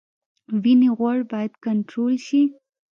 وینې 0.63 0.89
غوړ 0.97 1.17
باید 1.31 1.53
کنټرول 1.65 2.13
شي 2.27 2.41